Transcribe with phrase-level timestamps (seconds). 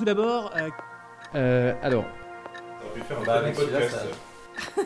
[0.00, 0.70] tout d'abord, euh,
[1.34, 2.04] Euh, alors,
[2.82, 4.82] On aurait pu faire un Bah.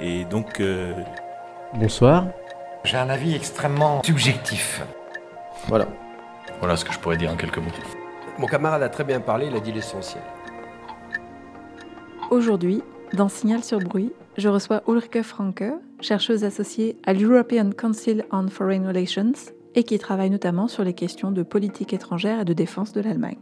[0.00, 0.92] Et donc, euh,
[1.74, 2.28] bonsoir.
[2.84, 4.80] J'ai un avis extrêmement subjectif.
[5.66, 5.88] Voilà.
[6.60, 7.72] voilà ce que je pourrais dire en quelques mots.
[8.38, 10.22] Mon camarade a très bien parlé, il a dit l'essentiel.
[12.30, 12.80] Aujourd'hui,
[13.12, 15.64] dans Signal sur bruit, je reçois Ulrike Franke,
[16.00, 19.32] chercheuse associée à l'European Council on Foreign Relations
[19.76, 23.38] et qui travaille notamment sur les questions de politique étrangère et de défense de l'Allemagne.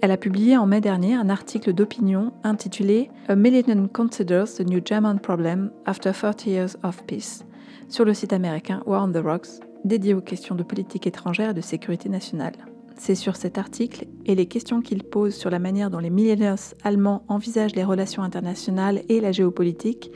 [0.00, 4.80] Elle a publié en mai dernier un article d'opinion intitulé A Millennium Considers the New
[4.84, 7.44] German Problem After 30 Years of Peace
[7.88, 11.54] sur le site américain War on the Rocks, dédié aux questions de politique étrangère et
[11.54, 12.52] de sécurité nationale.
[12.96, 16.74] C'est sur cet article et les questions qu'il pose sur la manière dont les millennials
[16.84, 20.10] allemands envisagent les relations internationales et la géopolitique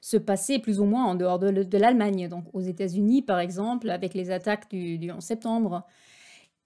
[0.00, 2.28] se passaient plus ou moins en dehors de, l'Allemagne.
[2.28, 5.84] Donc aux États-Unis, par exemple, avec les attaques du, du 11 septembre.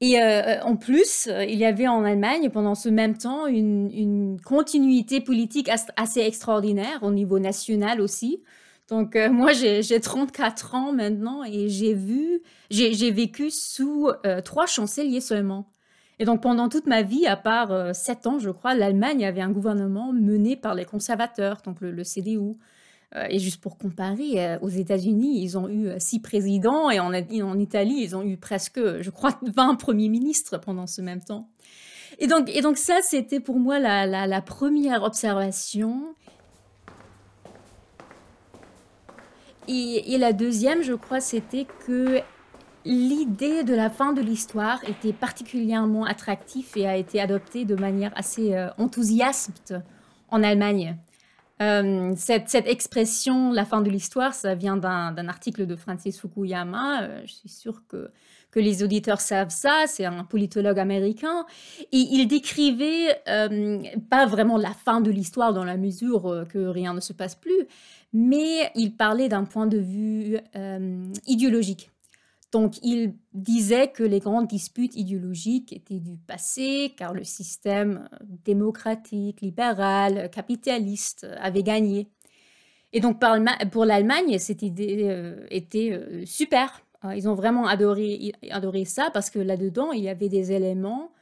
[0.00, 3.90] Et euh, en plus, euh, il y avait en Allemagne, pendant ce même temps, une,
[3.92, 8.42] une continuité politique as- assez extraordinaire, au niveau national aussi.
[8.88, 15.20] Donc, euh, moi, j'ai j'ai 34 ans maintenant et j'ai vécu sous euh, trois chanceliers
[15.20, 15.68] seulement.
[16.20, 19.40] Et donc, pendant toute ma vie, à part euh, 7 ans, je crois, l'Allemagne avait
[19.40, 22.56] un gouvernement mené par les conservateurs, donc le, CDU.
[23.14, 27.12] Euh, et juste pour comparer, euh, aux États-Unis, ils ont eu six présidents et en,
[27.12, 31.48] Italie, ils ont eu presque, je crois, 20 premiers ministres pendant ce même temps.
[32.18, 36.02] Et donc, ça, c'était pour moi la, première observation.
[39.68, 42.22] Et la deuxième, je crois, c'était que
[42.84, 48.12] l'idée de la fin de l'histoire était particulièrement attractive et a été adoptée de manière
[48.16, 49.74] assez euh, enthousiaste
[50.30, 50.96] en Allemagne.
[51.60, 57.02] Euh, cette, expression, la fin de l'histoire, ça vient d'un article de Francis Fukuyama.
[57.02, 58.10] Euh, je suis sûre que,
[58.54, 59.84] les auditeurs savent ça.
[59.86, 61.46] C'est un politologue américain.
[61.92, 63.22] Et il décrivait
[64.10, 67.68] pas vraiment la fin de l'histoire dans la mesure que rien ne se passe plus,
[68.12, 70.38] mais il parlait d'un point de vue
[71.28, 71.92] idéologique.
[72.50, 78.16] Donc, il disait que les grandes disputes idéologiques étaient du passé, car le système euh,
[78.44, 82.08] démocratique, libéral, capitaliste euh, avait gagné.
[82.94, 83.20] Et donc,
[83.70, 86.80] pour l'Allemagne, cette idée euh, était euh, super.
[87.04, 88.32] Euh, Ils ont vraiment adoré,
[88.86, 91.12] ça parce que là-dedans, il y avait des éléments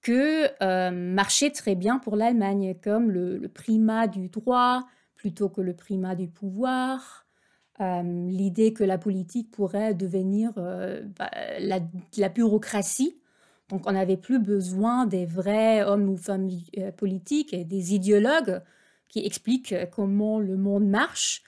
[0.00, 4.86] que euh, marchaient très bien pour l'Allemagne, comme le, le primat du droit
[5.16, 7.26] plutôt que le primat du pouvoir,
[7.80, 11.30] l'idée que la politique pourrait devenir bah,
[11.60, 13.14] la, bureaucratie.
[13.68, 16.48] Donc on n'avait plus besoin des vrais hommes ou femmes
[16.78, 18.62] euh, politiques et des idéologues
[19.08, 21.42] qui expliquent euh, comment le monde marche,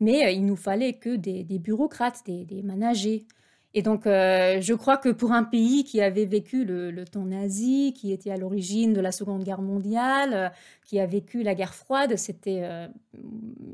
[0.00, 3.26] mais euh, il nous fallait que des, bureaucrates, des managers.
[3.74, 7.94] Et donc, euh, je crois que pour un pays qui avait vécu le, temps nazi,
[7.96, 10.48] qui était à l'origine de la Seconde Guerre mondiale, euh,
[10.84, 12.86] qui a vécu la guerre froide, c'était euh,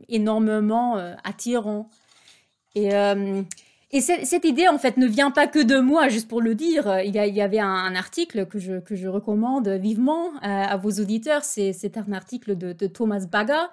[0.08, 1.90] énormément attirant.
[2.76, 2.90] Et,
[3.90, 7.00] et cette, idée, en fait, ne vient pas que de moi, juste pour le dire.
[7.00, 11.42] Il y, avait un, article que je, que je, recommande vivement à vos auditeurs.
[11.42, 13.70] C'est un article de Thomas Baga,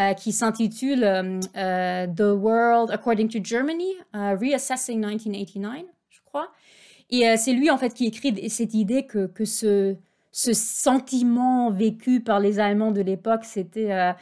[0.00, 6.52] euh, qui s'intitule euh, euh, The World According to Germany, Reassessing 1989, je crois.
[7.10, 9.96] Et c'est lui, en fait, qui écrit cette idée que, que ce,
[10.30, 14.14] ce sentiment vécu par les Allemands de l'époque, c'était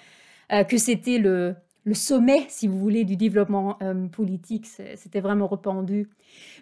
[0.68, 1.56] que c'était le,
[1.86, 4.66] le sommet, si vous voulez, du développement euh, politique.
[4.96, 5.48] C'était vraiment.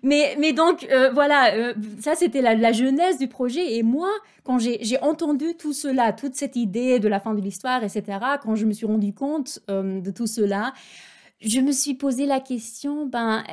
[0.03, 3.77] Mais, mais donc, euh, voilà, euh, ça c'était la, la, jeunesse du projet.
[3.77, 4.11] Et moi,
[4.45, 8.55] quand j'ai entendu tout cela, toute cette idée de la fin de l'histoire, etc., quand
[8.55, 10.75] je me suis rendu compte de tout cela,
[11.41, 13.45] je me suis posé la question, ben,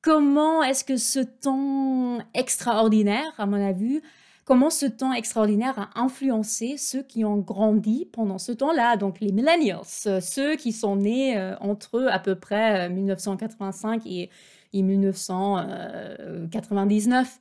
[0.00, 4.00] comment est-ce que ce temps extraordinaire, à mon avis,
[4.44, 9.32] comment ce temps extraordinaire a influencé ceux qui ont grandi pendant ce temps-là, donc les
[9.32, 14.26] millennials, ceux qui sont nés euh, entre à peu près 1985 euh,
[14.72, 17.38] et, 1999.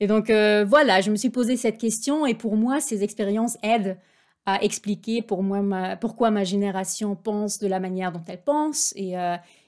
[0.00, 3.58] Et donc euh, voilà, je me suis posé cette question et pour moi, ces expériences
[3.62, 3.98] aident
[4.46, 8.94] à expliquer pour moi pourquoi ma génération pense de la manière dont elle pense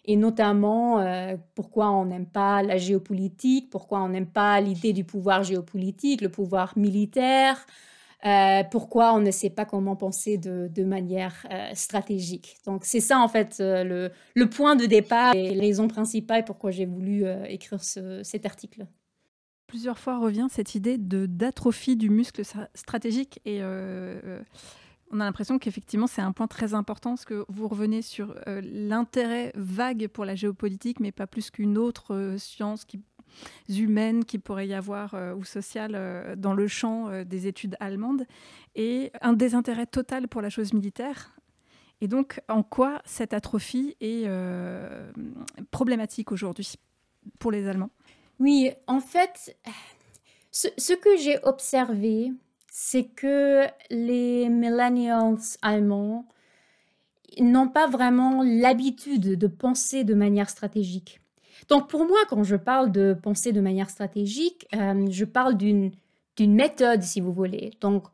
[0.04, 5.04] et notamment euh, pourquoi on n'aime pas la géopolitique, pourquoi on n'aime pas l'idée du
[5.04, 7.64] pouvoir géopolitique, le pouvoir militaire,
[8.26, 12.56] euh, pourquoi on ne sait pas comment penser de, manière euh, stratégique.
[12.66, 14.10] Donc c'est ça en fait le,
[14.46, 18.86] point de départ et la raison principale pourquoi j'ai voulu écrire cet article.
[19.66, 22.42] Plusieurs fois revient cette idée d'atrophie du muscle
[22.74, 23.60] stratégique et
[25.10, 28.60] on a l'impression qu'effectivement, c'est un point très important, parce que vous revenez sur euh,
[28.62, 33.02] l'intérêt vague pour la géopolitique, mais pas plus qu'une autre euh, science qui,
[33.68, 38.24] humaine qui pourrait y avoir, euh, ou sociale, dans le champ des études allemandes,
[38.74, 41.36] et un désintérêt total pour la chose militaire.
[42.00, 44.26] Et donc, en quoi cette atrophie est
[45.70, 46.74] problématique aujourd'hui
[47.38, 47.90] pour les Allemands?
[48.38, 49.54] Oui, en fait,
[50.50, 52.32] ce que j'ai observé,
[52.70, 56.26] c'est que les millennials allemands
[57.40, 61.20] n'ont pas vraiment l'habitude de penser de manière stratégique.
[61.68, 65.92] Donc pour moi, quand je parle de penser de manière stratégique, euh, je parle d'une
[66.38, 67.72] méthode, si vous voulez.
[67.80, 68.04] Donc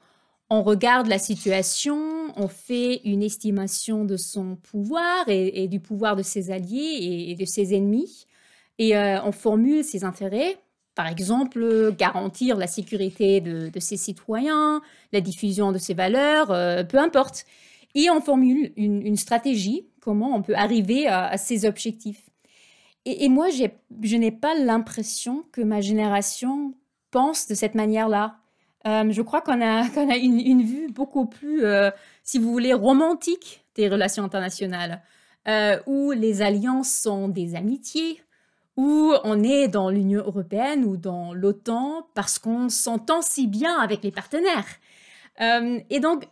[0.48, 6.22] on regarde la situation, on fait une estimation de son pouvoir et, du pouvoir de
[6.22, 8.26] ses alliés et, de ses ennemis,
[8.78, 10.58] et euh, on formule ses intérêts
[10.96, 14.81] par exemple, garantir la sécurité de, ses citoyens,
[15.12, 17.44] la diffusion de ses valeurs, euh, peu importe.
[17.94, 22.31] Et on formule une, stratégie, comment on peut arriver à, ces objectifs.
[23.04, 26.75] Et, moi, je n'ai pas l'impression que ma génération
[27.10, 28.38] pense de cette manière-là.
[28.87, 29.84] Euh, je crois qu'on a,
[30.16, 31.90] une, vue beaucoup plus, euh,
[32.22, 35.02] si vous voulez, romantique des relations internationales,
[35.87, 38.20] où les alliances sont des amitiés,
[38.76, 44.02] où on est dans l'Union européenne ou dans l'OTAN parce qu'on s'entend si bien avec
[44.02, 44.67] les partenaires.
[45.40, 46.28] Euh, et donc,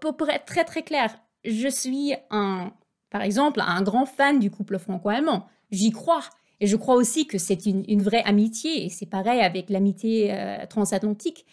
[0.00, 1.14] pour, être très très clair,
[1.44, 2.72] je suis un,
[3.10, 5.46] par exemple, un grand fan du couple franco-allemand.
[5.70, 6.22] J'y crois.
[6.60, 10.66] Et je crois aussi que c'est une, vraie amitié, et c'est pareil avec l'amitié euh,
[10.66, 11.44] transatlantique.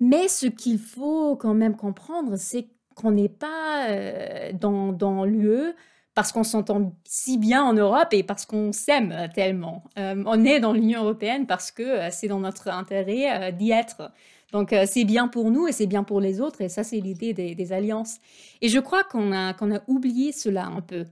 [0.00, 5.74] Mais ce qu'il faut quand même comprendre, c'est qu'on n'est pas euh, dans l'UE
[6.18, 9.84] parce qu'on s'entend si bien en Europe et parce qu'on s'aime tellement.
[10.00, 13.70] Euh, on est dans l'Union européenne parce que euh, c'est dans notre intérêt euh, d'y
[13.70, 14.10] être.
[14.50, 17.34] Donc c'est bien pour nous et c'est bien pour les autres et ça c'est l'idée
[17.34, 18.16] des, alliances.
[18.60, 21.04] Et je crois qu'on a, qu'on a oublié cela un peu.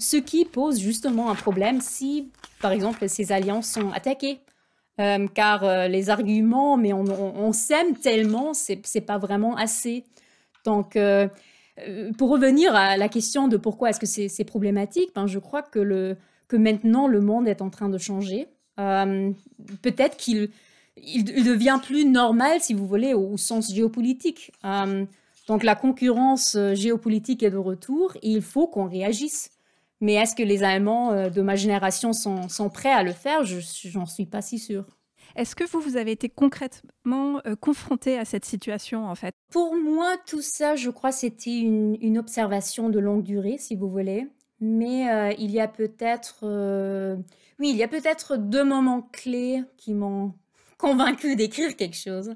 [0.00, 4.40] Ce qui pose justement un problème si, par exemple, ces alliances sont attaquées.
[4.96, 10.04] car les arguments, mais on, s'aime tellement, c'est pas vraiment assez.
[10.64, 11.28] Donc, euh,
[12.18, 16.16] pour revenir à la question de pourquoi est-ce que c'est problématique, ben je crois que,
[16.52, 18.48] maintenant le monde est en train de changer.
[18.78, 19.30] Euh,
[19.82, 20.50] peut-être qu'il
[20.96, 24.52] il, devient plus normal, si vous voulez, au, sens géopolitique.
[24.64, 25.04] Euh,
[25.48, 29.50] donc la concurrence géopolitique est de retour et il faut qu'on réagisse.
[30.00, 33.44] Mais est-ce que les Allemands de ma génération sont, sont prêts à le faire?
[33.44, 34.86] Je n'en suis pas si sûre.
[35.36, 39.34] Est-ce que vous, vous avez été concrètement euh, confronté à cette situation, en fait?
[39.50, 44.26] Pour moi, tout ça, je crois, c'était une, observation de longue durée, si vous voulez.
[44.60, 46.40] Mais euh, il y a peut-être...
[46.42, 47.16] Euh,
[47.58, 50.34] oui, il y a peut-être deux moments clés qui m'ont
[50.78, 52.34] convaincu d'écrire quelque chose.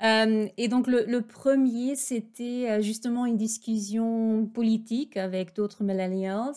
[0.00, 6.54] et donc le, premier, c'était justement une discussion politique avec d'autres millennials.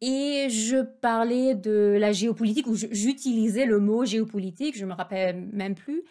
[0.00, 5.74] Et je parlais de la géopolitique, ou j'utilisais le mot géopolitique, je me rappelle même
[5.74, 6.02] plus.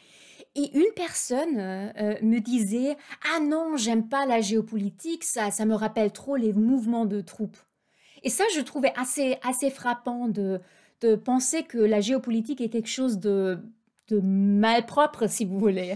[0.56, 2.96] Et une personne euh, euh, me disait
[3.36, 7.58] Ah non, j'aime pas la géopolitique, ça, ça me rappelle trop les mouvements de troupes.
[8.24, 10.62] Et ça, je trouvais assez, assez frappant de,
[11.02, 13.60] de penser que la géopolitique est quelque chose de,
[14.08, 15.96] de malpropre, si vous voulez.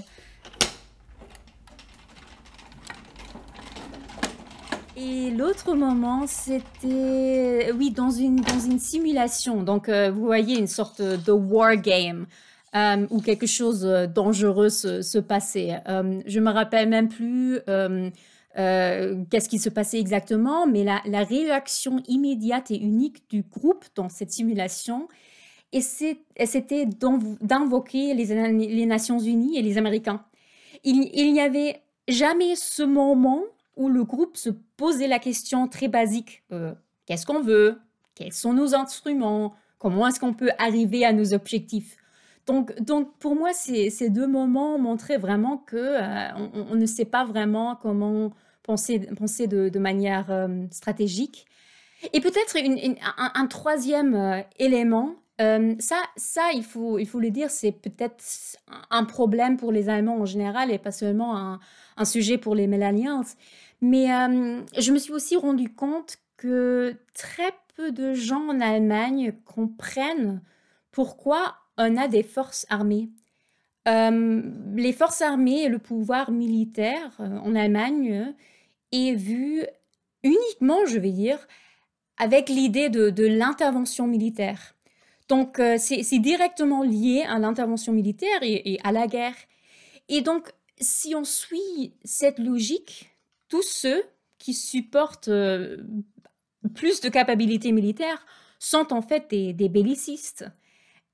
[5.02, 9.64] Et l'autre moment, c'était, oui, dans une, dans une simulation.
[9.64, 12.26] Donc, euh, vous voyez une sorte de war game
[12.76, 15.80] euh, où quelque chose de dangereux se, se passait.
[15.88, 17.60] Euh, je me rappelle même plus
[18.56, 24.32] qu'est-ce qui se passait exactement, mais la, réaction immédiate et unique du groupe dans cette
[24.32, 25.08] simulation,
[25.72, 30.26] et c'était d'invoquer les, les, Nations Unies et les Américains.
[30.84, 33.44] Il n'y avait jamais ce moment
[33.80, 36.74] où le groupe se posait la question très basique euh,
[37.08, 37.80] qu'est-ce qu'on veut?
[38.14, 39.56] Quels sont nos instruments?
[39.80, 41.96] Comment est-ce qu'on peut arriver à nos objectifs?
[42.46, 47.06] Donc, donc, pour moi, ces, ces, deux moments montraient vraiment que euh, on, ne sait
[47.06, 48.34] pas vraiment comment
[48.64, 51.46] penser, penser de, manière euh, stratégique.
[52.12, 57.72] Et peut-être un, un, troisième élément, ça, ça il, faut, il faut le dire, c'est
[57.72, 58.24] peut-être
[58.90, 61.60] un problème pour les Allemands en général et pas seulement un,
[62.00, 63.24] un sujet pour les Mélaniens.
[63.82, 69.34] Mais euh, je me suis aussi rendu compte que très peu de gens en Allemagne
[69.46, 70.42] comprennent
[70.92, 73.10] pourquoi on a des forces armées.
[73.88, 74.42] Euh,
[74.76, 78.34] les forces armées et le pouvoir militaire euh, en Allemagne
[78.92, 79.66] est vu
[80.24, 81.48] uniquement, je vais dire,
[82.18, 84.76] avec l'idée de, l'intervention militaire.
[85.30, 89.36] Donc, c'est directement lié à l'intervention militaire et, et, à la guerre.
[90.10, 90.50] Et donc,
[90.82, 93.09] si on suit cette logique,
[93.50, 94.04] tous ceux
[94.38, 95.78] qui supportent euh,
[96.74, 98.26] plus de capacités militaires
[98.60, 100.46] sont en fait des, bellicistes.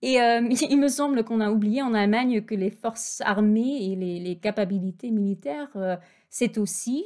[0.01, 3.96] Et euh, il me semble qu'on a oublié en Allemagne que les forces armées et
[3.96, 5.98] les, capacités militaires, euh,
[6.30, 7.04] c'est aussi,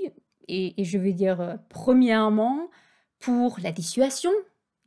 [0.47, 2.69] et, je veux dire, premièrement,
[3.19, 4.31] pour la dissuasion.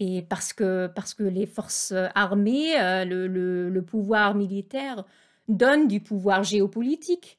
[0.00, 3.28] Et parce que, parce que les forces armées, le,
[3.68, 5.04] le pouvoir militaire
[5.46, 7.38] donne du pouvoir géopolitique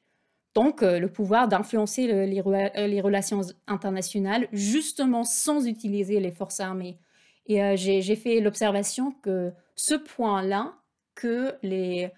[0.54, 6.98] donc euh, le pouvoir d'influencer euh, les, relations internationales justement sans utiliser les forces armées.
[7.46, 10.74] Et euh, j'ai fait l'observation que ce point-là,
[11.14, 12.10] que le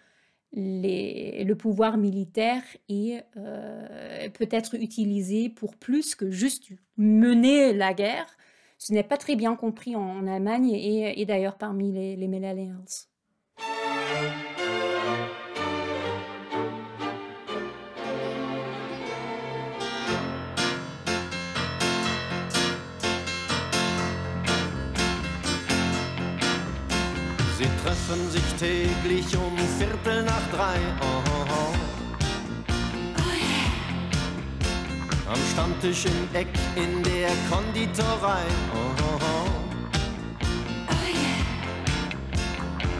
[1.54, 3.24] pouvoir militaire est
[4.34, 8.26] peut être utilisé pour plus que juste mener la guerre,
[8.78, 12.28] ce n'est pas très bien compris en, Allemagne et, d'ailleurs parmi les, les
[28.06, 30.76] treffen sich täglich um Viertel nach drei.
[31.00, 31.74] Oh, oh, oh.
[35.32, 38.44] Am Stammtisch im Eck in der Konditorei.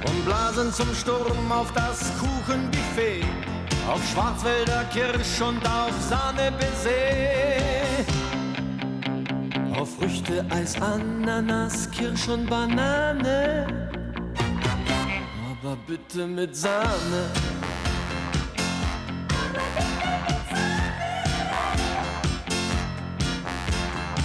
[0.07, 3.25] Und blasen zum Sturm auf das Kuchenbuffet.
[3.89, 6.53] Auf Schwarzwälder Kirsch und auf Sahne
[9.79, 13.86] Auf Früchte, Eis, Ananas, Kirsch und Banane
[15.87, 17.31] bitte mit Sahne.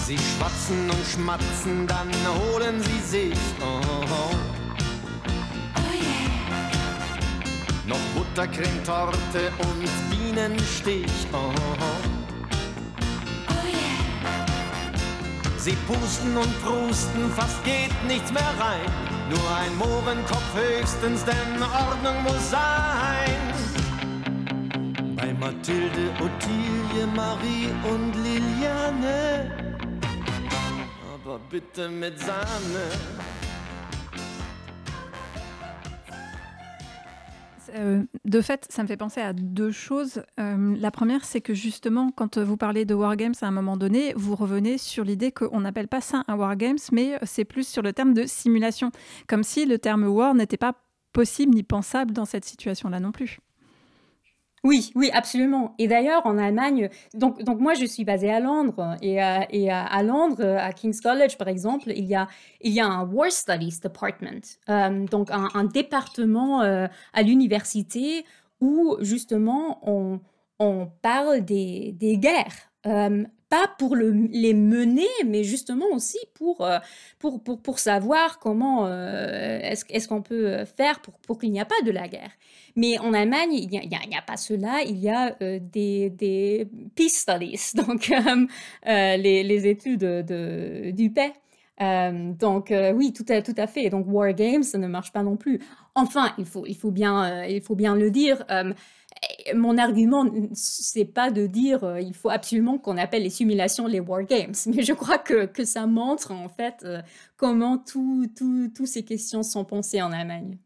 [0.05, 3.39] Sie schwatzen und schmatzen, dann holen sie sich.
[3.61, 4.35] Oh, oh.
[5.75, 6.71] Oh yeah.
[7.85, 11.27] Noch Buttercremetorte und Bienenstich.
[11.31, 11.53] Oh,
[13.49, 14.49] oh yeah.
[15.57, 19.10] Sie pusten und prusten, fast geht nichts mehr rein.
[19.31, 23.39] Nur ein Mohrenkopf höchstens, denn Ordnung muss sein.
[25.15, 29.77] Bei Mathilde, Ottilie, Marie und Liliane.
[31.13, 32.85] Aber bitte mit Sahne.
[37.75, 40.23] Euh, de fait, ça me fait penser à deux choses.
[40.39, 44.13] Euh, la première, c'est que justement, quand vous parlez de wargames à un moment donné,
[44.15, 47.93] vous revenez sur l'idée qu'on n'appelle pas ça un wargames, mais c'est plus sur le
[47.93, 48.91] terme de simulation,
[49.27, 50.73] comme si le terme war n'était pas
[51.13, 53.39] possible ni pensable dans cette situation-là non plus.
[54.63, 55.73] Oui, oui, absolument.
[55.79, 58.95] Et d'ailleurs, en Allemagne, donc, donc moi, je suis basée à Londres.
[59.01, 59.15] Et,
[59.49, 62.27] et à, Londres, à King's College, par exemple, il y a,
[62.61, 68.23] il y a un War Studies Department, euh, donc un, département euh, à l'université
[68.59, 70.19] où, justement, on,
[70.59, 72.71] on parle des, des guerres.
[72.85, 76.79] Euh, pas pour les mener, mais justement aussi pour, euh,
[77.19, 81.65] pour, pour, pour savoir comment euh, est-ce qu'on peut faire pour, pour qu'il n'y a
[81.65, 82.31] pas de la guerre.
[82.77, 83.77] Mais en Allemagne, il n'y
[84.17, 86.65] a, pas cela, il y a euh, des, des,
[86.95, 88.09] peace studies, donc
[88.85, 91.33] les, les, études de, du paix.
[92.39, 93.89] donc oui, tout à, tout à fait.
[93.89, 95.59] Donc War Games, ça ne marche pas non plus.
[95.93, 98.45] Enfin, il faut, il faut, bien, il faut bien le dire
[99.55, 103.99] mon argument, c'est pas de dire euh, il faut absolument qu'on appelle les simulations les
[103.99, 107.01] wargames, mais je crois que, que ça montre en fait euh,
[107.37, 108.41] comment toutes
[108.73, 110.57] tout, ces questions sont pensées en Allemagne.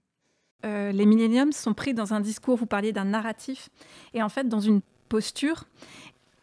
[0.66, 3.70] Euh, les millenniums sont pris dans un discours, vous parliez d'un narratif,
[4.14, 5.66] et en fait dans une posture.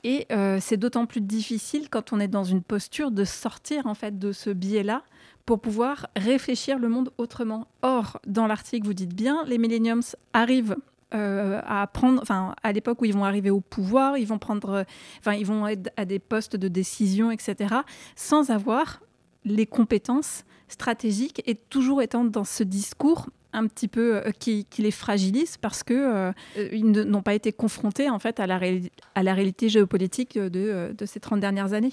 [0.05, 0.27] Et
[0.59, 4.33] c'est d'autant plus difficile quand on est dans une posture de sortir en fait de
[4.33, 5.05] ce biais-là
[5.47, 7.69] pour pouvoir réfléchir le monde autrement.
[7.83, 10.75] Or, dans l'article, vous dites bien, les millenniums arrivent
[11.15, 14.85] euh, à prendre, enfin, à l'époque où ils vont arriver au pouvoir, ils vont prendre,
[15.19, 17.75] enfin, ils vont être à des postes de décision, etc.,
[18.17, 19.03] sans avoir
[19.45, 24.91] les compétences stratégiques et toujours étant dans ce discours un petit peu euh, qui, les
[24.91, 26.33] fragilise parce que euh,
[26.73, 31.75] ils n'ont pas été confrontés en fait à la, réalité géopolitique de, ces 30 dernières
[31.75, 31.93] années.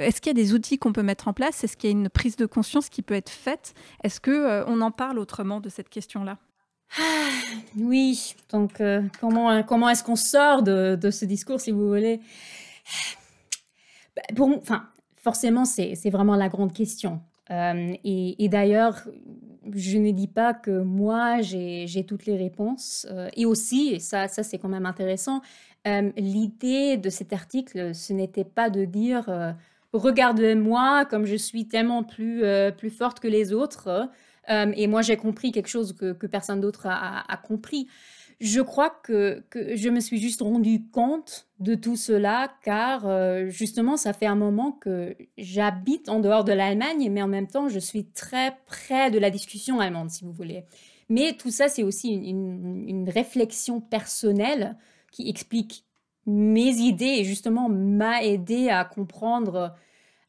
[0.00, 1.62] Est-ce qu'il y a des outils qu'on peut mettre en place?
[1.62, 3.74] Est-ce qu'il y a une prise de conscience qui peut être faite?
[4.02, 6.38] Est-ce que on en parle autrement de cette question-là?
[7.76, 12.20] Oui, donc euh, comment, comment est-ce qu'on sort de, de, ce discours, si vous voulez?
[14.16, 14.88] Bah, Pour, enfin,
[15.20, 17.20] Forcément, c'est vraiment la grande question.
[17.50, 19.02] Euh, et, d'ailleurs,
[19.74, 23.06] je ne dis pas que moi, j'ai toutes les réponses.
[23.10, 25.42] Euh, et aussi, et ça, ça c'est quand même intéressant,
[26.16, 29.54] l'idée de cet article, ce n'était pas de dire
[29.92, 32.42] Regardez-moi comme je suis tellement plus,
[32.76, 34.08] plus forte que les autres.
[34.50, 37.88] Euh, et moi, j'ai compris quelque chose que, personne d'autre a, compris.
[38.40, 43.96] Je crois que, je me suis juste rendu compte de tout cela car euh, justement,
[43.96, 47.78] ça fait un moment que j'habite en dehors de l'Allemagne, mais en même temps, je
[47.78, 50.64] suis très près de la discussion allemande, si vous voulez.
[51.08, 54.76] Mais tout ça, c'est aussi une, réflexion personnelle
[55.10, 55.84] qui explique
[56.26, 59.74] mes idées et justement m'a aidé à comprendre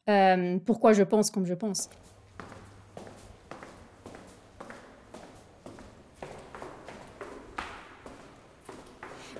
[0.08, 1.90] euh, pourquoi je pense comme je pense.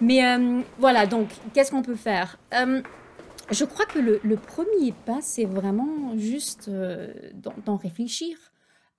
[0.00, 2.38] Mais euh, voilà, donc, qu'est-ce qu'on peut faire?
[2.54, 2.82] Euh,
[3.50, 7.12] Je crois que le, premier pas, c'est vraiment juste euh,
[7.64, 8.36] d'en réfléchir.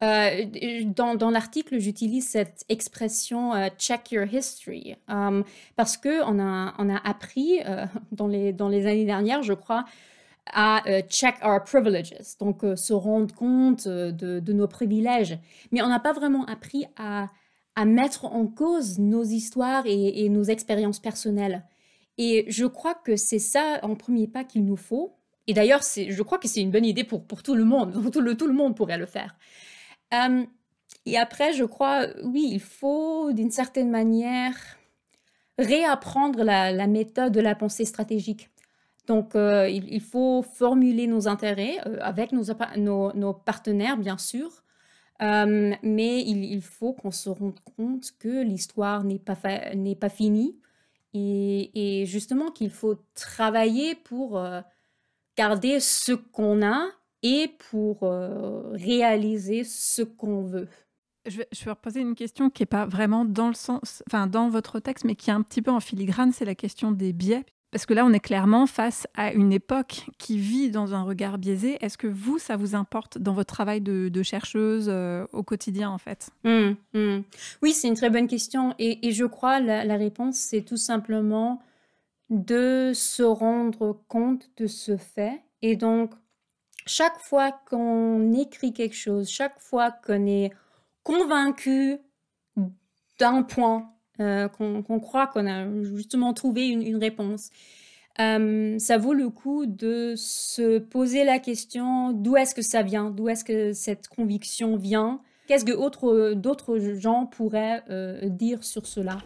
[0.02, 4.96] dans, l'article, j'utilise cette expression check your history
[5.76, 7.60] parce que on a, appris
[8.12, 9.86] dans, les, années dernières, je crois,
[10.54, 15.38] à check our privileges, donc se rendre compte de, nos privilèges.
[15.72, 17.28] Mais on n'a pas vraiment appris à
[17.76, 21.66] à mettre en cause nos histoires et, nos expériences personnelles.
[22.18, 25.16] Et je crois que c'est ça en premier pas qu'il nous faut.
[25.48, 27.94] Et d'ailleurs, je crois que c'est une bonne idée pour, pour tout le monde.
[28.12, 29.36] Tout le, tout le monde pourrait le faire.
[30.14, 30.46] Euh,
[31.06, 34.56] et après, je crois, oui, il faut d'une certaine manière
[35.58, 38.50] réapprendre la, méthode de la pensée stratégique.
[39.08, 42.44] Donc, euh, il, faut formuler nos intérêts euh, avec nos,
[42.78, 44.64] nos, nos, partenaires, bien sûr,
[45.22, 49.38] euh, mais il, faut qu'on se rende compte que l'histoire n'est pas,
[49.76, 50.58] n'est pas finie
[51.14, 54.62] et, justement qu'il faut travailler pour euh,
[55.38, 56.88] garder ce qu'on a
[57.22, 60.68] et pour euh, réaliser ce qu'on veut.
[61.28, 64.50] Je vais, je reposer une question qui n'est pas vraiment dans le sens, enfin dans
[64.50, 67.46] votre texte, mais qui est un petit peu en filigrane, c'est la question des biais.
[67.72, 71.38] Parce que là, on est clairement face à une époque qui vit dans un regard
[71.38, 71.78] biaisé.
[71.84, 75.98] Est-ce que vous, ça vous importe dans votre travail de, chercheuse euh, au quotidien, en
[75.98, 76.30] fait?
[76.44, 77.22] Mmh, mmh.
[77.62, 78.76] Oui, c'est une très bonne question.
[78.78, 81.62] Et, je crois la, la réponse, c'est tout simplement
[82.30, 85.42] de se rendre compte de ce fait.
[85.62, 86.12] Et donc,
[86.86, 90.52] chaque fois qu'on écrit quelque chose, chaque fois qu'on est
[91.04, 92.00] convaincu
[93.20, 97.50] d'un point, euh, qu'on croit qu'on a justement trouvé une, réponse.
[98.20, 103.10] Euh, ça vaut le coup de se poser la question d'où est-ce que ça vient,
[103.10, 109.18] d'où est-ce que cette conviction vient, qu'est-ce que d'autres gens pourraient euh, dire sur cela?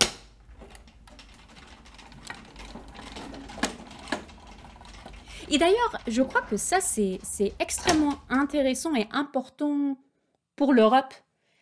[5.50, 7.20] Et d'ailleurs, je crois que ça, c'est
[7.60, 9.98] extrêmement intéressant et important
[10.56, 11.14] pour l'Europe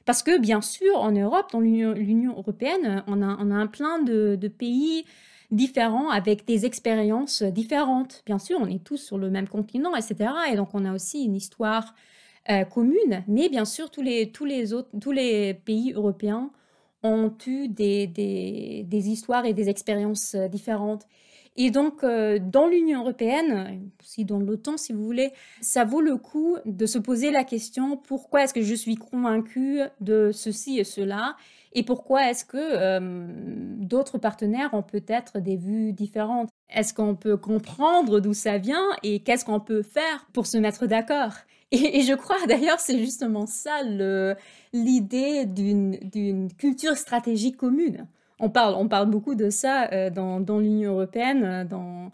[0.06, 5.06] parce que bien sûr, en Europe, dans l'Union européenne, on a, un plein de, pays
[5.52, 8.24] différents avec des expériences différentes.
[8.26, 10.32] Bien sûr, on est tous sur le même continent, etc.
[10.52, 11.94] Et donc, on a aussi une histoire
[12.50, 13.24] euh, commune.
[13.28, 16.52] Mais bien sûr, tous les, autres, tous les pays européens
[17.04, 21.08] ont eu des histoires et des expériences euh, différentes.
[21.56, 26.18] Et donc, euh, dans l'Union européenne, aussi dans l'OTAN, si vous voulez, ça vaut le
[26.18, 30.84] coup de se poser la question pourquoi est-ce que je suis convaincu de ceci et
[30.84, 31.36] cela?
[31.74, 33.28] Et pourquoi est-ce que euh,
[33.78, 36.50] d'autres partenaires ont peut-être des vues différentes?
[36.70, 40.88] Est-ce qu'on peut comprendre d'où ça vient et qu'est-ce qu'on peut faire pour se mettre
[40.88, 41.34] d'accord?
[41.72, 43.82] Et, je crois d'ailleurs c'est justement ça
[44.74, 48.08] l'idée d'une culture stratégique commune.
[48.40, 52.10] On parle, on parle beaucoup de ça euh, dans, l'Union européenne, euh,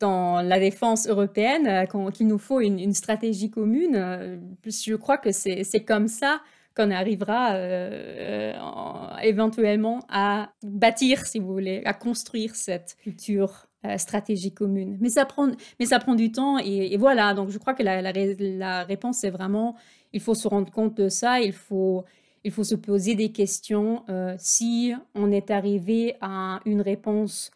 [0.00, 4.40] dans, la défense européenne, euh, qu'il nous faut une, stratégie commune.
[4.64, 6.40] Je crois que c'est comme ça
[6.76, 7.56] qu'on arrivera
[9.22, 14.96] éventuellement à bâtir, si vous voulez, à construire cette culture stratégie commune.
[15.00, 15.48] Mais ça prend,
[15.80, 17.34] mais ça prend du temps et, voilà.
[17.34, 19.74] Donc je crois que la, la, la réponse est vraiment,
[20.12, 22.04] il faut se rendre compte de ça, il faut
[22.48, 27.50] il faut se poser des questions euh, si on est arrivé à une réponse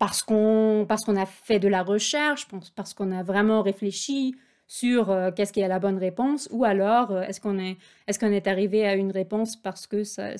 [0.00, 4.34] parce qu'on parce qu'on a fait de la recherche, parce qu'on a vraiment réfléchi
[4.66, 7.76] sur euh, qu'est-ce qui est la bonne réponse, ou alors euh, est-ce qu'on est,
[8.08, 10.30] est, qu'on est arrivé à une réponse parce que ça,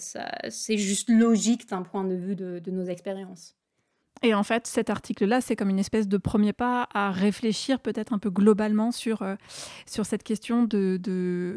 [0.49, 3.55] c'est juste logique d'un point de vue de nos expériences.
[4.25, 8.13] Et en fait, cet article-là, c'est comme une espèce de premier pas à réfléchir peut-être
[8.13, 9.35] un peu globalement sur, euh,
[9.85, 11.01] sur cette question de,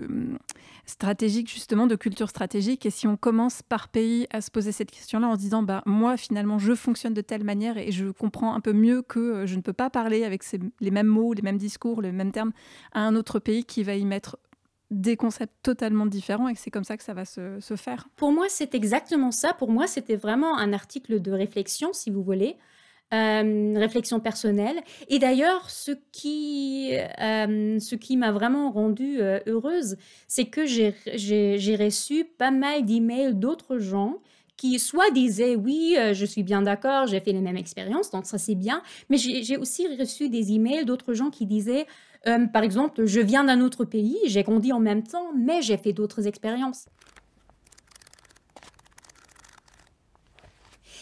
[0.10, 0.39] hum,
[0.88, 2.86] stratégique, justement, de culture stratégique.
[2.88, 5.84] Et si on commence par pays à se poser cette question-là en se disant, bah,
[5.86, 9.45] moi, finalement, je fonctionne de telle manière et je comprends un peu mieux que euh,
[9.45, 10.43] je ne peux pas parler avec
[10.82, 12.51] les mêmes mots, les mêmes discours, les mêmes termes
[12.93, 14.38] à un autre pays qui va y mettre
[15.01, 18.08] des concepts totalement différents et que c'est comme ça que ça va se, faire.
[18.15, 19.53] Pour moi, c'est exactement ça.
[19.53, 22.55] Pour moi, c'était vraiment un article de réflexion, si vous voulez.
[23.13, 24.81] Euh, réflexion personnelle.
[25.10, 32.25] Et d'ailleurs, ce qui, euh, qui m'a vraiment rendue euh, heureuse, c'est que j'ai reçu
[32.25, 34.21] pas mal d'emails d'autres gens
[34.57, 38.37] qui soit disaient oui, je suis bien d'accord, j'ai fait les mêmes expériences, donc ça
[38.37, 41.85] c'est bien, mais j'ai aussi reçu des emails d'autres gens qui disaient
[42.27, 45.77] euh, par exemple, je viens d'un autre pays, j'ai grandi en même temps, mais j'ai
[45.77, 46.87] fait d'autres expériences.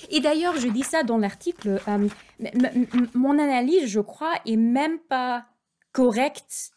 [0.09, 2.07] Et d'ailleurs, je dis ça dans l'article, euh,
[3.13, 5.45] mon analyse, je crois, est même pas
[5.93, 6.71] correcte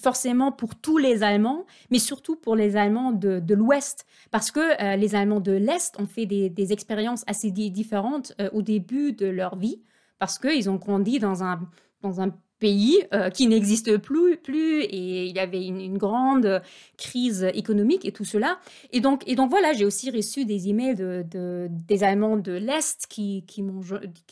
[0.00, 4.96] forcément pour tous les Allemands, mais surtout pour les Allemands de, l'Ouest, parce que euh,
[4.96, 9.80] les Allemands de l'Est ont fait des, expériences assez différentes au début de leur vie,
[10.18, 11.58] parce qu'ils ont grandi dans un,
[12.02, 16.62] dans un pays euh, qui n'existe plus, plus et il y avait une, grande
[16.96, 18.60] crise économique et tout cela.
[18.92, 23.06] Et donc, et donc voilà, j'ai aussi reçu des emails de, des Allemands de l'Est
[23.08, 23.62] qui, qui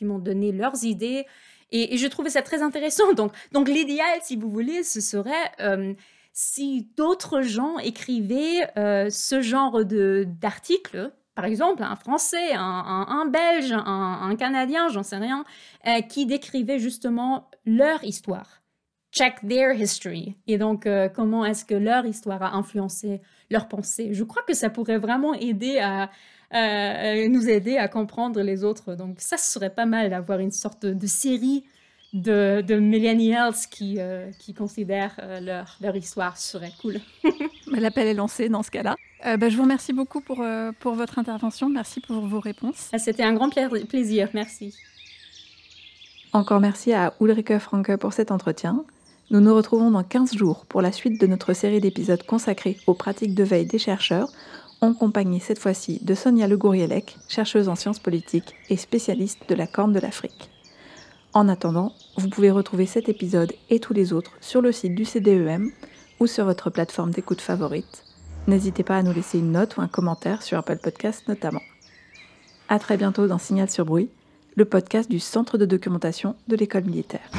[0.05, 1.27] m'ont donné leurs idées
[1.70, 3.12] et, je trouvais ça très intéressant.
[3.12, 5.94] Donc, l'idéal, si vous voulez, ce serait euh,
[6.33, 14.35] si d'autres gens écrivaient euh, ce genre d'articles par exemple, un Français, un, Belge, un,
[14.37, 15.44] Canadien, j'en sais rien,
[15.87, 18.61] euh, qui décrivait justement leur histoire.
[19.12, 20.35] Check their history.
[20.48, 24.14] Et donc, comment est-ce que leur histoire a influencé leur pensée?
[24.14, 26.11] Je crois que ça pourrait vraiment aider à,
[26.53, 28.95] nous aider à comprendre les autres.
[28.95, 31.65] Donc, ça serait pas mal d'avoir une sorte de série
[32.13, 37.01] de, de millennials qui, euh, qui considèrent euh, leur, leur histoire serait cool.
[37.67, 38.97] L'appel est lancé dans ce cas-là.
[39.27, 40.45] Euh, bah, je vous remercie beaucoup pour,
[40.81, 41.69] pour votre intervention.
[41.69, 42.89] Merci pour vos réponses.
[42.93, 44.31] Ah, c'était un grand plaisir.
[44.33, 44.75] Merci.
[46.33, 48.85] Encore merci à Ulrike Franke pour cet entretien.
[49.31, 52.95] Nous nous retrouvons dans 15 jours pour la suite de notre série d'épisodes consacrés aux
[52.95, 54.29] pratiques de veille des chercheurs,
[54.81, 59.55] en compagnie cette fois-ci de Sonia Le Gourielec, chercheuse en sciences politiques et spécialiste de
[59.55, 60.51] la Corne de l'Afrique.
[61.35, 65.05] En attendant, vous pouvez retrouver cet épisode et tous les autres sur le site du
[65.05, 65.71] CDEM
[66.21, 68.05] ou sur votre plateforme d'écoute favorite.
[68.47, 71.62] N'hésitez pas à nous laisser une note ou un commentaire sur Apple Podcast notamment.
[72.69, 74.09] A très bientôt dans Signal sur bruit,
[74.57, 77.31] le podcast du Centre de documentation de l'école militaire.